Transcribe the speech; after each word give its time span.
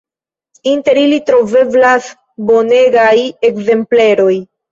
Inter 0.69 0.99
ili 1.01 1.19
troveblas 1.27 2.09
bonegaj 2.49 3.13
ekzempleroj. 3.51 4.35